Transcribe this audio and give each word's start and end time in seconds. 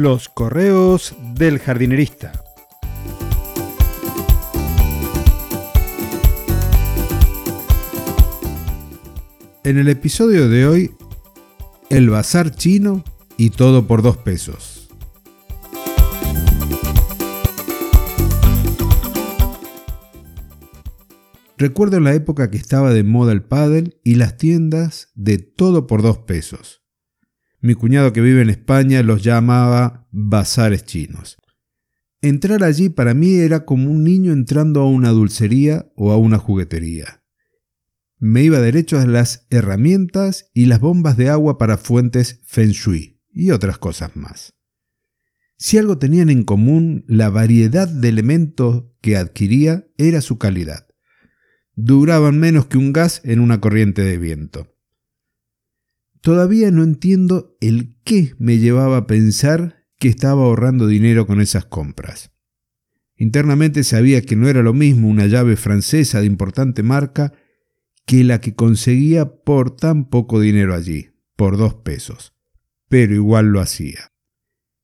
Los 0.00 0.28
correos 0.28 1.16
del 1.34 1.58
jardinerista. 1.58 2.30
En 9.64 9.76
el 9.76 9.88
episodio 9.88 10.48
de 10.48 10.68
hoy, 10.68 10.94
el 11.90 12.10
bazar 12.10 12.54
chino 12.54 13.02
y 13.36 13.50
todo 13.50 13.88
por 13.88 14.02
dos 14.02 14.18
pesos. 14.18 14.88
Recuerdo 21.56 21.98
la 21.98 22.14
época 22.14 22.52
que 22.52 22.56
estaba 22.56 22.92
de 22.92 23.02
moda 23.02 23.32
el 23.32 23.42
pádel 23.42 23.98
y 24.04 24.14
las 24.14 24.36
tiendas 24.36 25.10
de 25.16 25.38
todo 25.38 25.88
por 25.88 26.02
dos 26.02 26.18
pesos. 26.18 26.87
Mi 27.60 27.74
cuñado 27.74 28.12
que 28.12 28.20
vive 28.20 28.42
en 28.42 28.50
España 28.50 29.02
los 29.02 29.22
llamaba 29.22 30.06
bazares 30.10 30.84
chinos. 30.84 31.36
Entrar 32.20 32.64
allí 32.64 32.88
para 32.88 33.14
mí 33.14 33.34
era 33.34 33.64
como 33.64 33.90
un 33.90 34.04
niño 34.04 34.32
entrando 34.32 34.80
a 34.80 34.88
una 34.88 35.10
dulcería 35.10 35.90
o 35.94 36.12
a 36.12 36.16
una 36.16 36.38
juguetería 36.38 37.18
me 38.20 38.42
iba 38.42 38.60
derecho 38.60 38.98
a 38.98 39.06
las 39.06 39.46
herramientas 39.50 40.50
y 40.52 40.66
las 40.66 40.80
bombas 40.80 41.16
de 41.16 41.28
agua 41.28 41.58
para 41.58 41.76
fuentes 41.76 42.40
Feng 42.44 42.70
Shui 42.70 43.20
y 43.30 43.52
otras 43.52 43.78
cosas 43.78 44.16
más. 44.16 44.54
Si 45.56 45.78
algo 45.78 45.98
tenían 45.98 46.30
en 46.30 46.44
común, 46.44 47.04
la 47.08 47.30
variedad 47.30 47.88
de 47.88 48.08
elementos 48.08 48.84
que 49.00 49.16
adquiría 49.16 49.86
era 49.96 50.20
su 50.20 50.38
calidad. 50.38 50.86
Duraban 51.74 52.38
menos 52.38 52.66
que 52.66 52.78
un 52.78 52.92
gas 52.92 53.20
en 53.24 53.40
una 53.40 53.60
corriente 53.60 54.02
de 54.02 54.18
viento. 54.18 54.76
Todavía 56.20 56.70
no 56.70 56.82
entiendo 56.82 57.56
el 57.60 57.96
qué 58.04 58.34
me 58.38 58.58
llevaba 58.58 58.98
a 58.98 59.06
pensar 59.06 59.86
que 59.98 60.08
estaba 60.08 60.42
ahorrando 60.44 60.86
dinero 60.86 61.26
con 61.26 61.40
esas 61.40 61.64
compras. 61.64 62.32
Internamente 63.16 63.82
sabía 63.82 64.22
que 64.22 64.36
no 64.36 64.48
era 64.48 64.62
lo 64.62 64.72
mismo 64.74 65.08
una 65.08 65.26
llave 65.26 65.56
francesa 65.56 66.20
de 66.20 66.26
importante 66.26 66.82
marca 66.82 67.32
que 68.06 68.24
la 68.24 68.40
que 68.40 68.54
conseguía 68.54 69.42
por 69.42 69.74
tan 69.76 70.08
poco 70.08 70.40
dinero 70.40 70.74
allí, 70.74 71.10
por 71.36 71.56
dos 71.56 71.74
pesos. 71.74 72.32
Pero 72.88 73.14
igual 73.14 73.46
lo 73.46 73.60
hacía. 73.60 74.12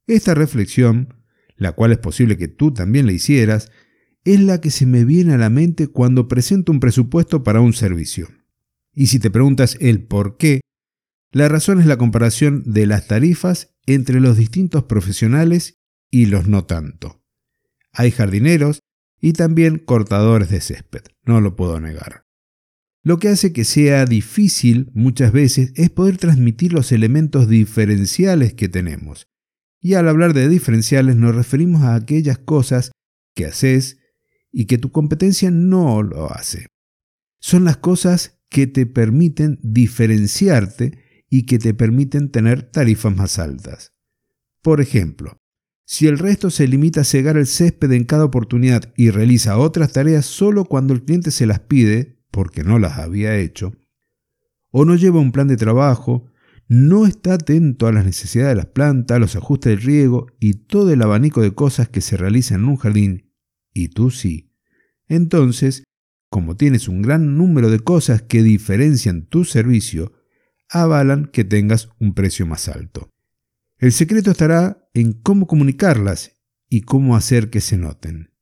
Esta 0.06 0.34
reflexión, 0.34 1.14
la 1.56 1.72
cual 1.72 1.92
es 1.92 1.98
posible 1.98 2.36
que 2.36 2.48
tú 2.48 2.74
también 2.74 3.06
la 3.06 3.12
hicieras, 3.12 3.70
es 4.24 4.40
la 4.40 4.60
que 4.60 4.70
se 4.70 4.84
me 4.84 5.04
viene 5.04 5.34
a 5.34 5.38
la 5.38 5.48
mente 5.48 5.86
cuando 5.86 6.28
presento 6.28 6.72
un 6.72 6.80
presupuesto 6.80 7.42
para 7.42 7.60
un 7.60 7.72
servicio. 7.72 8.28
Y 8.92 9.06
si 9.06 9.18
te 9.18 9.30
preguntas 9.30 9.76
el 9.80 10.02
por 10.02 10.36
qué, 10.36 10.60
la 11.34 11.48
razón 11.48 11.80
es 11.80 11.86
la 11.86 11.96
comparación 11.96 12.62
de 12.64 12.86
las 12.86 13.08
tarifas 13.08 13.74
entre 13.86 14.20
los 14.20 14.36
distintos 14.36 14.84
profesionales 14.84 15.80
y 16.08 16.26
los 16.26 16.46
no 16.46 16.64
tanto. 16.64 17.24
Hay 17.92 18.12
jardineros 18.12 18.78
y 19.20 19.32
también 19.32 19.78
cortadores 19.78 20.48
de 20.48 20.60
césped, 20.60 21.02
no 21.24 21.40
lo 21.40 21.56
puedo 21.56 21.80
negar. 21.80 22.24
Lo 23.02 23.18
que 23.18 23.30
hace 23.30 23.52
que 23.52 23.64
sea 23.64 24.04
difícil 24.04 24.92
muchas 24.94 25.32
veces 25.32 25.72
es 25.74 25.90
poder 25.90 26.18
transmitir 26.18 26.72
los 26.72 26.92
elementos 26.92 27.48
diferenciales 27.48 28.54
que 28.54 28.68
tenemos. 28.68 29.26
Y 29.80 29.94
al 29.94 30.08
hablar 30.08 30.34
de 30.34 30.48
diferenciales 30.48 31.16
nos 31.16 31.34
referimos 31.34 31.82
a 31.82 31.96
aquellas 31.96 32.38
cosas 32.38 32.92
que 33.34 33.46
haces 33.46 33.98
y 34.52 34.66
que 34.66 34.78
tu 34.78 34.92
competencia 34.92 35.50
no 35.50 36.00
lo 36.04 36.32
hace. 36.32 36.68
Son 37.40 37.64
las 37.64 37.78
cosas 37.78 38.40
que 38.48 38.68
te 38.68 38.86
permiten 38.86 39.58
diferenciarte 39.64 41.03
y 41.36 41.46
que 41.46 41.58
te 41.58 41.74
permiten 41.74 42.30
tener 42.30 42.62
tarifas 42.62 43.16
más 43.16 43.40
altas. 43.40 43.92
Por 44.62 44.80
ejemplo, 44.80 45.36
si 45.84 46.06
el 46.06 46.16
resto 46.16 46.48
se 46.48 46.68
limita 46.68 47.00
a 47.00 47.04
cegar 47.04 47.36
el 47.36 47.48
césped 47.48 47.90
en 47.90 48.04
cada 48.04 48.24
oportunidad 48.24 48.94
y 48.96 49.10
realiza 49.10 49.58
otras 49.58 49.92
tareas 49.92 50.26
solo 50.26 50.64
cuando 50.64 50.94
el 50.94 51.02
cliente 51.02 51.32
se 51.32 51.46
las 51.46 51.58
pide, 51.58 52.22
porque 52.30 52.62
no 52.62 52.78
las 52.78 52.98
había 52.98 53.36
hecho, 53.36 53.72
o 54.70 54.84
no 54.84 54.94
lleva 54.94 55.18
un 55.18 55.32
plan 55.32 55.48
de 55.48 55.56
trabajo, 55.56 56.30
no 56.68 57.04
está 57.04 57.34
atento 57.34 57.88
a 57.88 57.92
las 57.92 58.04
necesidades 58.04 58.52
de 58.52 58.62
las 58.62 58.66
plantas, 58.66 59.18
los 59.18 59.34
ajustes 59.34 59.70
del 59.70 59.82
riego 59.82 60.28
y 60.38 60.52
todo 60.52 60.92
el 60.92 61.02
abanico 61.02 61.42
de 61.42 61.52
cosas 61.52 61.88
que 61.88 62.00
se 62.00 62.16
realizan 62.16 62.60
en 62.60 62.68
un 62.68 62.76
jardín, 62.76 63.32
y 63.72 63.88
tú 63.88 64.12
sí. 64.12 64.52
Entonces, 65.08 65.82
como 66.30 66.54
tienes 66.54 66.86
un 66.86 67.02
gran 67.02 67.36
número 67.36 67.70
de 67.70 67.80
cosas 67.80 68.22
que 68.22 68.44
diferencian 68.44 69.26
tu 69.26 69.44
servicio, 69.44 70.12
avalan 70.68 71.26
que 71.26 71.44
tengas 71.44 71.88
un 71.98 72.14
precio 72.14 72.46
más 72.46 72.68
alto. 72.68 73.10
El 73.78 73.92
secreto 73.92 74.30
estará 74.30 74.88
en 74.94 75.12
cómo 75.12 75.46
comunicarlas 75.46 76.32
y 76.68 76.82
cómo 76.82 77.16
hacer 77.16 77.50
que 77.50 77.60
se 77.60 77.76
noten. 77.76 78.32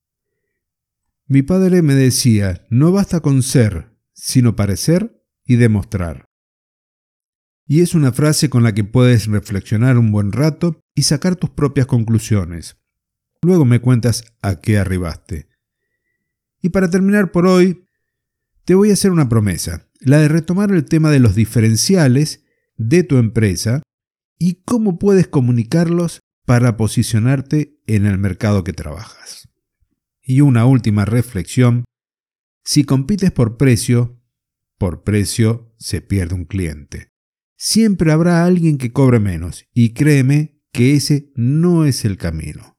Mi 1.26 1.42
padre 1.42 1.82
me 1.82 1.94
decía, 1.94 2.66
no 2.70 2.92
basta 2.92 3.20
con 3.20 3.42
ser, 3.42 3.96
sino 4.12 4.54
parecer 4.54 5.24
y 5.44 5.56
demostrar. 5.56 6.26
Y 7.66 7.80
es 7.80 7.94
una 7.94 8.12
frase 8.12 8.50
con 8.50 8.62
la 8.62 8.74
que 8.74 8.84
puedes 8.84 9.26
reflexionar 9.26 9.96
un 9.96 10.12
buen 10.12 10.32
rato 10.32 10.80
y 10.94 11.02
sacar 11.02 11.36
tus 11.36 11.50
propias 11.50 11.86
conclusiones. 11.86 12.76
Luego 13.40 13.64
me 13.64 13.80
cuentas 13.80 14.24
a 14.42 14.60
qué 14.60 14.78
arribaste. 14.78 15.48
Y 16.60 16.68
para 16.68 16.90
terminar 16.90 17.32
por 17.32 17.46
hoy, 17.46 17.88
te 18.64 18.74
voy 18.74 18.90
a 18.90 18.92
hacer 18.92 19.10
una 19.10 19.28
promesa, 19.28 19.88
la 20.04 20.18
de 20.18 20.28
retomar 20.28 20.70
el 20.72 20.84
tema 20.84 21.10
de 21.10 21.20
los 21.20 21.34
diferenciales 21.34 22.44
de 22.76 23.04
tu 23.04 23.18
empresa 23.18 23.82
y 24.38 24.62
cómo 24.64 24.98
puedes 24.98 25.28
comunicarlos 25.28 26.20
para 26.44 26.76
posicionarte 26.76 27.80
en 27.86 28.06
el 28.06 28.18
mercado 28.18 28.64
que 28.64 28.72
trabajas. 28.72 29.48
Y 30.22 30.40
una 30.40 30.66
última 30.66 31.04
reflexión, 31.04 31.84
si 32.64 32.84
compites 32.84 33.30
por 33.30 33.56
precio, 33.56 34.20
por 34.78 35.04
precio 35.04 35.72
se 35.78 36.00
pierde 36.00 36.34
un 36.34 36.44
cliente. 36.44 37.08
Siempre 37.56 38.10
habrá 38.10 38.44
alguien 38.44 38.78
que 38.78 38.92
cobre 38.92 39.20
menos 39.20 39.66
y 39.72 39.94
créeme 39.94 40.60
que 40.72 40.94
ese 40.94 41.30
no 41.36 41.84
es 41.84 42.04
el 42.04 42.16
camino. 42.16 42.74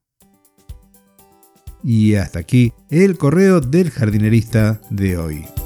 Y 1.82 2.14
hasta 2.14 2.38
aquí 2.38 2.72
el 2.90 3.16
correo 3.16 3.60
del 3.60 3.90
jardinerista 3.90 4.80
de 4.90 5.16
hoy. 5.16 5.63